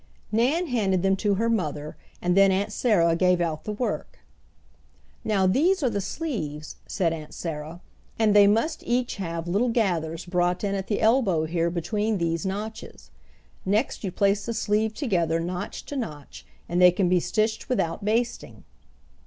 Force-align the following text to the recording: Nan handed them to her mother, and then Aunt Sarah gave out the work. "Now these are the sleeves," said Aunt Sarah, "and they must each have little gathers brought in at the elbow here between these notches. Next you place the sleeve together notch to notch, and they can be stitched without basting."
Nan 0.31 0.65
handed 0.65 1.03
them 1.03 1.15
to 1.17 1.35
her 1.35 1.47
mother, 1.47 1.95
and 2.23 2.35
then 2.35 2.51
Aunt 2.51 2.71
Sarah 2.73 3.15
gave 3.15 3.39
out 3.39 3.65
the 3.65 3.71
work. 3.71 4.17
"Now 5.23 5.45
these 5.45 5.83
are 5.83 5.91
the 5.91 6.01
sleeves," 6.01 6.77
said 6.87 7.13
Aunt 7.13 7.35
Sarah, 7.35 7.81
"and 8.17 8.35
they 8.35 8.47
must 8.47 8.81
each 8.87 9.17
have 9.17 9.47
little 9.47 9.69
gathers 9.69 10.25
brought 10.25 10.63
in 10.63 10.73
at 10.73 10.87
the 10.87 11.01
elbow 11.01 11.45
here 11.45 11.69
between 11.69 12.17
these 12.17 12.47
notches. 12.47 13.11
Next 13.63 14.03
you 14.03 14.11
place 14.11 14.43
the 14.47 14.55
sleeve 14.55 14.95
together 14.95 15.39
notch 15.39 15.85
to 15.85 15.95
notch, 15.95 16.47
and 16.67 16.81
they 16.81 16.89
can 16.89 17.07
be 17.07 17.19
stitched 17.19 17.69
without 17.69 18.03
basting." 18.03 18.63